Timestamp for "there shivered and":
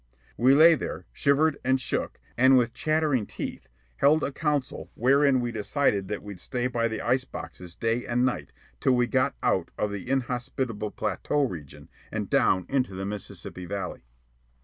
0.73-1.79